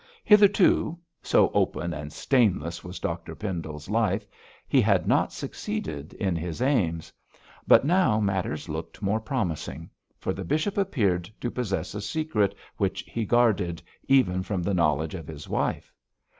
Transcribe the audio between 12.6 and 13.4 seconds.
which he